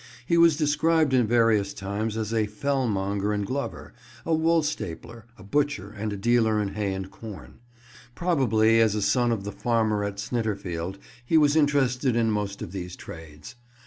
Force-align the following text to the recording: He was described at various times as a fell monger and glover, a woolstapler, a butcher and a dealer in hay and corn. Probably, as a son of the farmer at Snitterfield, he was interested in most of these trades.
He 0.25 0.35
was 0.35 0.57
described 0.57 1.13
at 1.13 1.25
various 1.27 1.75
times 1.75 2.17
as 2.17 2.33
a 2.33 2.47
fell 2.47 2.87
monger 2.87 3.33
and 3.33 3.45
glover, 3.45 3.93
a 4.25 4.33
woolstapler, 4.33 5.25
a 5.37 5.43
butcher 5.43 5.91
and 5.95 6.11
a 6.11 6.17
dealer 6.17 6.59
in 6.59 6.69
hay 6.69 6.91
and 6.95 7.11
corn. 7.11 7.59
Probably, 8.15 8.79
as 8.81 8.95
a 8.95 9.01
son 9.03 9.31
of 9.31 9.43
the 9.43 9.51
farmer 9.51 10.03
at 10.03 10.15
Snitterfield, 10.15 10.97
he 11.23 11.37
was 11.37 11.55
interested 11.55 12.15
in 12.15 12.31
most 12.31 12.63
of 12.63 12.71
these 12.71 12.95
trades. 12.95 13.53